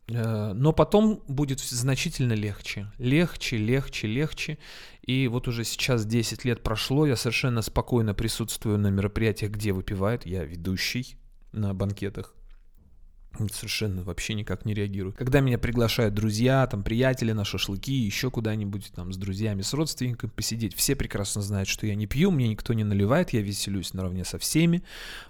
Э, 0.07 0.53
но 0.53 0.71
потом 0.71 1.23
будет 1.27 1.59
значительно 1.59 2.33
легче. 2.33 2.91
Легче, 2.99 3.57
легче, 3.57 4.05
легче. 4.05 4.59
И 5.03 5.27
вот 5.27 5.47
уже 5.47 5.63
сейчас 5.63 6.05
10 6.05 6.45
лет 6.45 6.61
прошло, 6.61 7.07
я 7.07 7.15
совершенно 7.15 7.63
спокойно 7.63 8.13
присутствую 8.13 8.77
на 8.77 8.87
мероприятиях, 8.87 9.51
где 9.51 9.71
выпивают. 9.71 10.27
Я 10.27 10.43
ведущий 10.43 11.17
на 11.53 11.73
банкетах 11.73 12.35
совершенно 13.51 14.03
вообще 14.03 14.33
никак 14.33 14.65
не 14.65 14.73
реагирую. 14.73 15.13
Когда 15.13 15.39
меня 15.39 15.57
приглашают 15.57 16.13
друзья, 16.13 16.65
там, 16.67 16.83
приятели 16.83 17.31
на 17.31 17.45
шашлыки, 17.45 17.93
еще 17.93 18.29
куда-нибудь 18.29 18.91
там 18.93 19.13
с 19.13 19.17
друзьями, 19.17 19.61
с 19.61 19.73
родственниками 19.73 20.29
посидеть, 20.29 20.75
все 20.75 20.95
прекрасно 20.95 21.41
знают, 21.41 21.67
что 21.67 21.87
я 21.87 21.95
не 21.95 22.07
пью, 22.07 22.31
мне 22.31 22.47
никто 22.47 22.73
не 22.73 22.83
наливает, 22.83 23.31
я 23.31 23.41
веселюсь 23.41 23.93
наравне 23.93 24.25
со 24.25 24.37
всеми, 24.37 24.83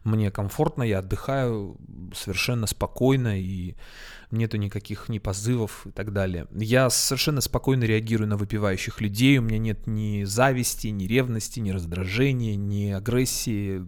мне 0.03 0.31
комфортно, 0.31 0.83
я 0.83 0.99
отдыхаю 0.99 1.77
совершенно 2.13 2.67
спокойно 2.67 3.39
и 3.39 3.75
нету 4.31 4.57
никаких 4.57 5.09
ни 5.09 5.19
позывов 5.19 5.85
и 5.85 5.91
так 5.91 6.13
далее. 6.13 6.47
Я 6.51 6.89
совершенно 6.89 7.41
спокойно 7.41 7.83
реагирую 7.83 8.27
на 8.27 8.37
выпивающих 8.37 9.01
людей, 9.01 9.37
у 9.37 9.41
меня 9.41 9.57
нет 9.57 9.87
ни 9.87 10.23
зависти, 10.23 10.87
ни 10.87 11.05
ревности, 11.05 11.59
ни 11.59 11.71
раздражения, 11.71 12.55
ни 12.55 12.89
агрессии, 12.89 13.83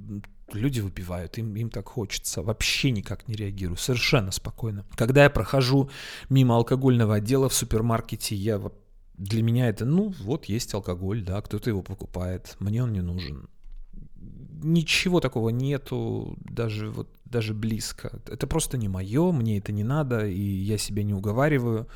люди 0.56 0.80
выпивают, 0.80 1.38
им, 1.38 1.56
им 1.56 1.70
так 1.70 1.88
хочется. 1.88 2.42
Вообще 2.42 2.92
никак 2.92 3.28
не 3.28 3.36
реагирую, 3.36 3.78
совершенно 3.78 4.32
спокойно. 4.32 4.86
Когда 4.96 5.24
я 5.24 5.30
прохожу 5.30 5.90
мимо 6.30 6.56
алкогольного 6.56 7.16
отдела 7.16 7.50
в 7.50 7.54
супермаркете, 7.54 8.36
я 8.36 8.62
для 9.18 9.44
меня 9.44 9.70
это, 9.70 9.86
ну, 9.86 10.14
вот 10.22 10.46
есть 10.46 10.74
алкоголь, 10.74 11.24
да, 11.24 11.42
кто-то 11.42 11.70
его 11.70 11.82
покупает, 11.82 12.56
мне 12.60 12.84
он 12.84 12.94
не 12.94 13.02
нужен. 13.02 13.48
Ничего 14.64 15.20
такого 15.20 15.50
нету, 15.50 16.38
даже 16.46 16.90
вот 16.90 17.10
даже 17.26 17.54
близко. 17.54 18.22
Это 18.28 18.48
просто 18.48 18.78
не 18.78 18.88
мое, 18.88 19.32
мне 19.32 19.58
это 19.58 19.72
не 19.72 19.84
надо, 19.84 20.28
и 20.28 20.40
я 20.40 20.78
себя 20.78 21.04
не 21.04 21.14
уговариваю. 21.14 21.88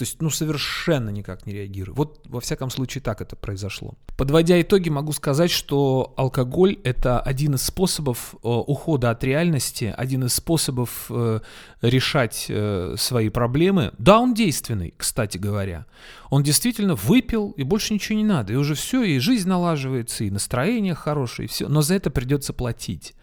То 0.00 0.04
есть, 0.04 0.22
ну, 0.22 0.30
совершенно 0.30 1.10
никак 1.10 1.44
не 1.44 1.52
реагирую. 1.52 1.94
Вот, 1.94 2.22
во 2.24 2.40
всяком 2.40 2.70
случае, 2.70 3.02
так 3.02 3.20
это 3.20 3.36
произошло. 3.36 3.98
Подводя 4.16 4.58
итоги, 4.58 4.88
могу 4.88 5.12
сказать, 5.12 5.50
что 5.50 6.14
алкоголь– 6.16 6.78
это 6.84 7.20
один 7.20 7.56
из 7.56 7.62
способов 7.64 8.34
э, 8.36 8.48
ухода 8.48 9.10
от 9.10 9.22
реальности, 9.24 9.94
один 9.94 10.24
из 10.24 10.32
способов 10.32 11.08
э, 11.10 11.40
решать 11.82 12.46
э, 12.48 12.94
свои 12.96 13.28
проблемы. 13.28 13.92
Да, 13.98 14.20
он 14.20 14.32
действенный, 14.32 14.94
кстати 14.96 15.36
говоря. 15.36 15.84
Он 16.30 16.42
действительно 16.42 16.94
выпил, 16.94 17.50
и 17.58 17.62
больше 17.62 17.92
ничего 17.92 18.16
не 18.16 18.24
надо. 18.24 18.54
И 18.54 18.56
уже 18.56 18.74
все, 18.74 19.02
и 19.02 19.18
жизнь 19.18 19.50
налаживается, 19.50 20.24
и 20.24 20.30
настроение 20.30 20.94
хорошее, 20.94 21.44
и 21.44 21.50
все. 21.50 21.68
Но 21.68 21.82
за 21.82 21.92
это 21.92 22.08
придется 22.08 22.54
платить 22.54 23.14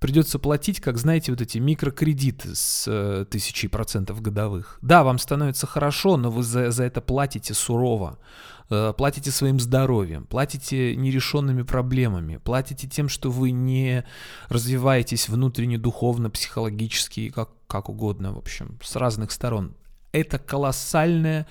придется 0.00 0.38
платить, 0.38 0.80
как 0.80 0.98
знаете, 0.98 1.32
вот 1.32 1.40
эти 1.40 1.58
микрокредиты 1.58 2.54
с 2.54 2.84
э, 2.86 3.24
тысячей 3.30 3.68
процентов 3.68 4.20
годовых. 4.20 4.78
Да, 4.82 5.04
вам 5.04 5.18
становится 5.18 5.66
хорошо, 5.66 6.16
но 6.16 6.30
вы 6.30 6.42
за, 6.42 6.70
за 6.70 6.84
это 6.84 7.00
платите 7.00 7.54
сурово. 7.54 8.18
Э, 8.70 8.92
платите 8.96 9.30
своим 9.30 9.60
здоровьем, 9.60 10.26
платите 10.26 10.96
нерешенными 10.96 11.62
проблемами, 11.62 12.38
платите 12.38 12.88
тем, 12.88 13.08
что 13.08 13.30
вы 13.30 13.50
не 13.50 14.04
развиваетесь 14.48 15.28
внутренне, 15.28 15.78
духовно, 15.78 16.30
психологически, 16.30 17.30
как, 17.30 17.50
как 17.66 17.88
угодно, 17.88 18.32
в 18.32 18.38
общем, 18.38 18.78
с 18.82 18.96
разных 18.96 19.32
сторон. 19.32 19.74
Это 20.12 20.38
колоссальная 20.38 21.46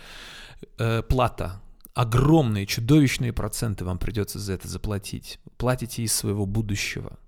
э, 0.77 1.03
плата, 1.03 1.61
огромные, 1.93 2.65
чудовищные 2.65 3.33
проценты 3.33 3.85
вам 3.85 3.99
придется 3.99 4.39
за 4.39 4.53
это 4.53 4.67
заплатить. 4.67 5.39
Платите 5.57 6.01
из 6.03 6.13
своего 6.13 6.45
будущего. 6.45 7.19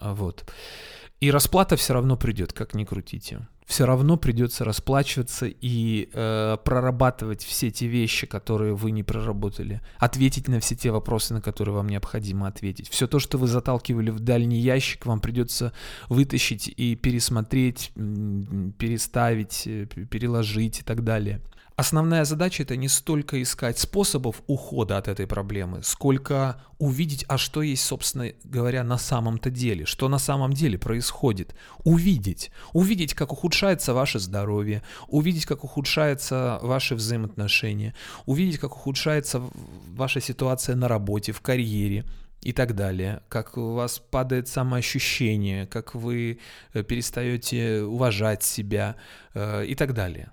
А 0.00 0.14
вот. 0.14 0.44
И 1.20 1.30
расплата 1.30 1.76
все 1.76 1.94
равно 1.94 2.16
придет, 2.16 2.52
как 2.52 2.74
ни 2.74 2.84
крутите. 2.84 3.46
Все 3.64 3.84
равно 3.84 4.16
придется 4.16 4.64
расплачиваться 4.64 5.46
и 5.46 6.08
э, 6.12 6.56
прорабатывать 6.64 7.42
все 7.42 7.72
те 7.72 7.88
вещи, 7.88 8.26
которые 8.26 8.74
вы 8.74 8.92
не 8.92 9.02
проработали. 9.02 9.80
Ответить 9.98 10.46
на 10.46 10.60
все 10.60 10.76
те 10.76 10.92
вопросы, 10.92 11.34
на 11.34 11.40
которые 11.40 11.74
вам 11.74 11.88
необходимо 11.88 12.46
ответить. 12.46 12.88
Все 12.88 13.08
то, 13.08 13.18
что 13.18 13.38
вы 13.38 13.48
заталкивали 13.48 14.10
в 14.10 14.20
дальний 14.20 14.60
ящик, 14.60 15.06
вам 15.06 15.20
придется 15.20 15.72
вытащить 16.08 16.68
и 16.68 16.94
пересмотреть, 16.94 17.90
переставить, 18.78 19.66
э, 19.66 19.86
переложить 19.86 20.80
и 20.80 20.82
так 20.84 21.02
далее. 21.02 21.40
Основная 21.76 22.24
задача 22.24 22.62
это 22.62 22.74
не 22.74 22.88
столько 22.88 23.42
искать 23.42 23.78
способов 23.78 24.42
ухода 24.46 24.96
от 24.96 25.08
этой 25.08 25.26
проблемы, 25.26 25.82
сколько 25.82 26.58
увидеть, 26.78 27.26
а 27.28 27.36
что 27.36 27.60
есть, 27.60 27.84
собственно 27.84 28.32
говоря, 28.44 28.82
на 28.82 28.96
самом-то 28.96 29.50
деле, 29.50 29.84
что 29.84 30.08
на 30.08 30.18
самом 30.18 30.54
деле 30.54 30.78
происходит. 30.78 31.54
Увидеть. 31.84 32.50
Увидеть, 32.72 33.12
как 33.12 33.30
ухудшается 33.30 33.92
ваше 33.92 34.18
здоровье, 34.18 34.82
увидеть, 35.08 35.44
как 35.44 35.64
ухудшаются 35.64 36.58
ваши 36.62 36.94
взаимоотношения, 36.94 37.94
увидеть, 38.24 38.58
как 38.58 38.74
ухудшается 38.74 39.42
ваша 39.94 40.22
ситуация 40.22 40.76
на 40.76 40.88
работе, 40.88 41.32
в 41.32 41.42
карьере, 41.42 42.06
и 42.40 42.52
так 42.52 42.74
далее, 42.74 43.22
как 43.28 43.58
у 43.58 43.74
вас 43.74 43.98
падает 43.98 44.48
самоощущение, 44.48 45.66
как 45.66 45.94
вы 45.94 46.38
э, 46.72 46.82
перестаете 46.84 47.82
уважать 47.82 48.44
себя 48.44 48.96
э, 49.34 49.66
и 49.66 49.74
так 49.74 49.92
далее. 49.94 50.30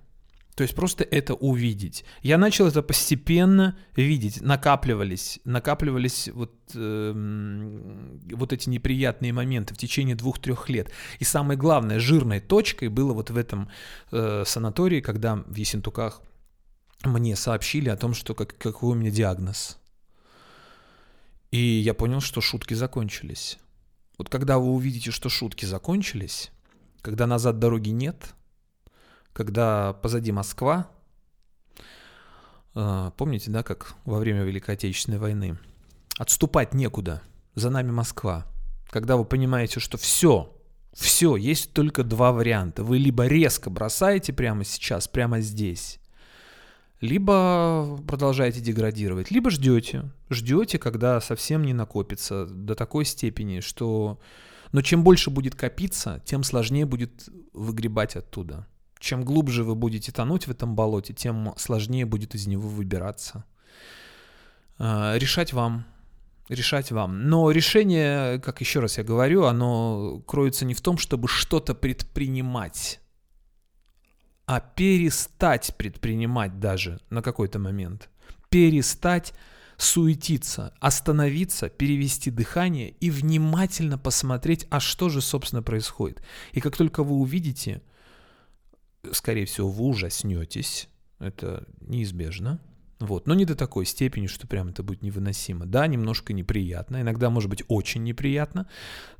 То 0.54 0.62
есть 0.62 0.74
просто 0.74 1.02
это 1.02 1.34
увидеть. 1.34 2.04
Я 2.22 2.38
начал 2.38 2.68
это 2.68 2.80
постепенно 2.82 3.76
видеть. 3.96 4.40
Накапливались, 4.40 5.40
накапливались 5.44 6.28
вот, 6.32 6.52
э, 6.74 8.12
вот 8.32 8.52
эти 8.52 8.68
неприятные 8.68 9.32
моменты 9.32 9.74
в 9.74 9.78
течение 9.78 10.14
двух-трех 10.14 10.68
лет. 10.68 10.92
И 11.18 11.24
самое 11.24 11.58
главное, 11.58 11.98
жирной 11.98 12.38
точкой 12.38 12.88
было 12.88 13.12
вот 13.12 13.30
в 13.30 13.36
этом 13.36 13.68
э, 14.12 14.44
санатории, 14.46 15.00
когда 15.00 15.36
в 15.36 15.54
Ессентуках 15.56 16.22
мне 17.04 17.34
сообщили 17.34 17.88
о 17.88 17.96
том, 17.96 18.14
что 18.14 18.34
как, 18.34 18.56
какой 18.56 18.92
у 18.92 18.94
меня 18.94 19.10
диагноз. 19.10 19.78
И 21.50 21.58
я 21.58 21.94
понял, 21.94 22.20
что 22.20 22.40
шутки 22.40 22.74
закончились. 22.74 23.58
Вот 24.18 24.28
когда 24.28 24.60
вы 24.60 24.66
увидите, 24.66 25.10
что 25.10 25.28
шутки 25.28 25.64
закончились, 25.64 26.52
когда 27.02 27.26
назад 27.26 27.58
дороги 27.58 27.88
нет– 27.88 28.34
когда 29.34 29.92
позади 29.92 30.32
Москва, 30.32 30.88
а, 32.74 33.10
помните, 33.10 33.50
да, 33.50 33.62
как 33.62 33.94
во 34.06 34.18
время 34.18 34.44
Великой 34.44 34.76
Отечественной 34.76 35.18
войны, 35.18 35.58
отступать 36.16 36.72
некуда, 36.72 37.20
за 37.54 37.68
нами 37.68 37.90
Москва. 37.90 38.46
Когда 38.88 39.16
вы 39.16 39.24
понимаете, 39.24 39.80
что 39.80 39.98
все, 39.98 40.56
все, 40.92 41.36
есть 41.36 41.72
только 41.72 42.04
два 42.04 42.32
варианта. 42.32 42.84
Вы 42.84 42.98
либо 42.98 43.26
резко 43.26 43.68
бросаете 43.68 44.32
прямо 44.32 44.64
сейчас, 44.64 45.08
прямо 45.08 45.40
здесь, 45.40 45.98
либо 47.00 47.98
продолжаете 48.06 48.60
деградировать, 48.60 49.30
либо 49.30 49.50
ждете. 49.50 50.10
Ждете, 50.30 50.78
когда 50.78 51.20
совсем 51.20 51.62
не 51.62 51.74
накопится 51.74 52.46
до 52.46 52.74
такой 52.74 53.04
степени, 53.04 53.60
что... 53.60 54.20
Но 54.72 54.82
чем 54.82 55.04
больше 55.04 55.30
будет 55.30 55.54
копиться, 55.54 56.22
тем 56.24 56.42
сложнее 56.42 56.86
будет 56.86 57.28
выгребать 57.52 58.16
оттуда. 58.16 58.66
Чем 59.04 59.22
глубже 59.22 59.64
вы 59.64 59.74
будете 59.74 60.12
тонуть 60.12 60.46
в 60.46 60.50
этом 60.50 60.74
болоте, 60.74 61.12
тем 61.12 61.52
сложнее 61.58 62.06
будет 62.06 62.34
из 62.34 62.46
него 62.46 62.66
выбираться. 62.66 63.44
А, 64.78 65.18
решать 65.18 65.52
вам. 65.52 65.84
Решать 66.48 66.90
вам. 66.90 67.28
Но 67.28 67.50
решение, 67.50 68.38
как 68.40 68.62
еще 68.62 68.80
раз 68.80 68.96
я 68.96 69.04
говорю, 69.04 69.44
оно 69.44 70.22
кроется 70.26 70.64
не 70.64 70.72
в 70.72 70.80
том, 70.80 70.96
чтобы 70.96 71.28
что-то 71.28 71.74
предпринимать 71.74 72.98
а 74.46 74.60
перестать 74.60 75.74
предпринимать 75.76 76.58
даже 76.58 76.98
на 77.10 77.20
какой-то 77.20 77.58
момент. 77.58 78.08
Перестать 78.48 79.34
суетиться, 79.76 80.72
остановиться, 80.80 81.68
перевести 81.68 82.30
дыхание 82.30 82.90
и 83.00 83.10
внимательно 83.10 83.98
посмотреть, 83.98 84.66
а 84.70 84.80
что 84.80 85.10
же, 85.10 85.20
собственно, 85.20 85.62
происходит. 85.62 86.22
И 86.52 86.60
как 86.60 86.74
только 86.76 87.04
вы 87.04 87.16
увидите, 87.16 87.82
скорее 89.12 89.46
всего, 89.46 89.68
вы 89.68 89.86
ужаснетесь, 89.86 90.88
это 91.18 91.66
неизбежно, 91.80 92.60
вот, 93.00 93.26
но 93.26 93.34
не 93.34 93.44
до 93.44 93.54
такой 93.54 93.86
степени, 93.86 94.26
что 94.26 94.46
прям 94.46 94.68
это 94.68 94.82
будет 94.82 95.02
невыносимо. 95.02 95.66
Да, 95.66 95.86
немножко 95.86 96.32
неприятно, 96.32 97.00
иногда 97.00 97.30
может 97.30 97.50
быть 97.50 97.62
очень 97.68 98.02
неприятно, 98.02 98.68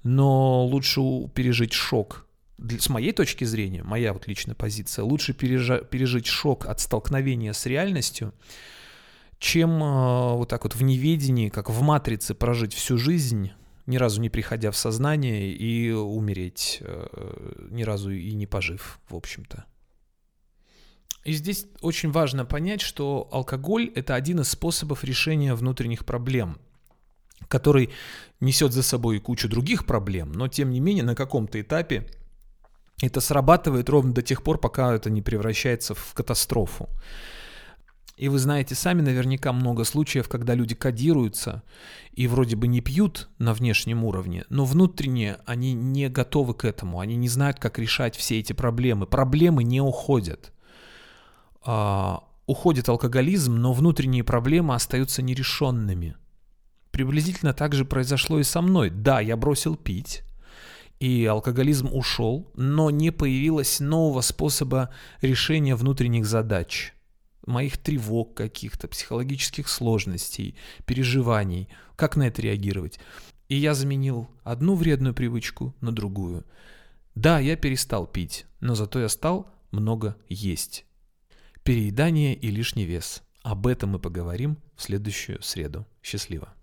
но 0.03 0.65
лучше 0.65 1.01
пережить 1.35 1.73
шок 1.73 2.27
с 2.59 2.89
моей 2.89 3.13
точки 3.13 3.45
зрения, 3.45 3.83
моя 3.83 4.13
вот 4.13 4.27
личная 4.27 4.55
позиция, 4.55 5.05
лучше 5.05 5.35
пережа, 5.35 5.79
пережить 5.79 6.27
шок 6.27 6.67
от 6.67 6.81
столкновения 6.81 7.53
с 7.53 7.67
реальностью, 7.67 8.33
чем 9.39 9.83
э, 9.83 10.35
вот 10.35 10.49
так 10.49 10.65
вот 10.65 10.75
в 10.75 10.83
неведении, 10.83 11.49
как 11.49 11.69
в 11.69 11.83
матрице, 11.83 12.35
прожить 12.35 12.73
всю 12.73 12.97
жизнь, 12.97 13.51
ни 13.87 13.97
разу 13.97 14.21
не 14.21 14.31
приходя 14.31 14.71
в 14.71 14.77
сознание 14.77 15.53
и 15.53 15.91
умереть, 15.91 16.79
э, 16.81 17.67
ни 17.71 17.83
разу 17.83 18.11
и 18.11 18.33
не 18.35 18.47
пожив, 18.47 19.01
в 19.09 19.17
общем-то. 19.17 19.65
И 21.25 21.33
здесь 21.33 21.67
очень 21.81 22.11
важно 22.11 22.45
понять, 22.45 22.81
что 22.81 23.29
алкоголь– 23.33 23.91
это 23.95 24.15
один 24.15 24.41
из 24.41 24.49
способов 24.51 25.05
решения 25.05 25.55
внутренних 25.55 26.05
проблем, 26.05 26.59
который 27.49 27.91
несет 28.41 28.73
за 28.73 28.83
собой 28.83 29.21
кучу 29.21 29.49
других 29.49 29.87
проблем, 29.87 30.33
но 30.33 30.49
тем 30.49 30.71
не 30.71 30.81
менее 30.81 31.05
на 31.05 31.15
каком-то 31.15 31.61
этапе– 31.61 32.07
это 33.03 33.21
срабатывает 33.21 33.89
ровно 33.89 34.13
до 34.13 34.23
тех 34.23 34.43
пор, 34.43 34.59
пока 34.59 34.95
это 34.95 35.11
не 35.11 35.23
превращается 35.23 35.95
в 35.95 36.15
катастрофу. 36.15 36.89
И 38.17 38.29
вы 38.29 38.39
знаете 38.39 38.77
сами 38.77 39.03
наверняка 39.03 39.53
много 39.53 39.83
случаев, 39.83 40.29
когда 40.29 40.55
люди 40.55 40.77
кодируются 40.77 41.65
и 42.13 42.29
вроде 42.29 42.55
бы 42.55 42.69
не 42.69 42.81
пьют 42.81 43.29
на 43.39 43.53
внешнем 43.53 44.05
уровне, 44.05 44.45
но 44.51 44.65
внутренне 44.65 45.39
они 45.47 45.73
не 45.73 46.09
готовы 46.09 46.55
к 46.55 46.65
этому, 46.65 47.01
они 47.01 47.17
не 47.17 47.29
знают, 47.29 47.59
как 47.59 47.81
решать 47.81 48.15
все 48.15 48.39
эти 48.39 48.53
проблемы. 48.53 49.07
Проблемы 49.07 49.65
не 49.65 49.81
уходят. 49.81 50.54
А, 51.65 52.25
уходит 52.47 52.89
алкоголизм, 52.89 53.55
но 53.57 53.73
внутренние 53.73 54.25
проблемы 54.25 54.75
остаются 54.75 55.23
нерешенными. 55.23 56.17
Приблизительно 56.91 57.55
так 57.55 57.75
же 57.75 57.85
произошло 57.85 58.39
и 58.39 58.45
со 58.45 58.61
мной. 58.61 58.91
Да, 58.91 59.21
я 59.21 59.37
бросил 59.37 59.75
пить, 59.75 60.23
и 61.01 61.25
алкоголизм 61.25 61.89
ушел, 61.93 62.51
но 62.55 62.91
не 62.91 63.11
появилось 63.11 63.81
нового 63.81 64.21
способа 64.21 64.91
решения 65.21 65.75
внутренних 65.75 66.27
задач, 66.27 66.93
моих 67.47 67.79
тревог 67.79 68.35
каких-то, 68.35 68.87
психологических 68.87 69.69
сложностей, 69.69 70.57
переживаний, 70.87 71.69
как 71.97 72.17
на 72.17 72.25
это 72.25 72.43
реагировать. 72.43 73.01
И 73.49 73.57
я 73.57 73.75
заменил 73.75 74.29
одну 74.43 74.75
вредную 74.75 75.15
привычку 75.15 75.75
на 75.81 75.93
другую. 75.93 76.45
Да, 77.15 77.39
я 77.39 77.57
перестал 77.57 78.07
пить, 78.07 78.47
но 78.61 78.75
зато 78.75 79.01
я 79.01 79.09
стал 79.09 79.51
много 79.71 80.17
есть. 80.29 80.85
Переедание 81.65 82.35
и 82.35 82.51
лишний 82.51 82.85
вес. 82.85 83.23
Об 83.43 83.67
этом 83.67 83.93
мы 83.93 83.99
поговорим 83.99 84.59
в 84.77 84.83
следующую 84.83 85.43
среду. 85.43 85.87
Счастливо. 86.03 86.54